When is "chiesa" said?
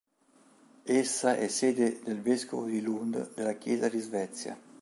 3.53-3.87